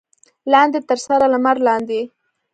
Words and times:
لاندې 0.51 0.79
تر 0.89 0.99
سره 1.07 1.25
لمر 1.33 1.57
لاندې. 1.67 2.01